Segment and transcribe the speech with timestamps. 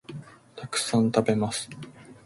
[0.55, 1.69] たくさん、食べます